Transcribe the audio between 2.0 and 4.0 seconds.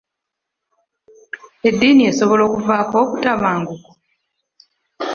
esobola okuvaako obutabanguko?